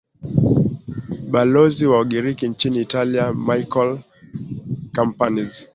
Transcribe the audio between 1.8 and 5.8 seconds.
wa ugiriki nchini italia michael kampaniz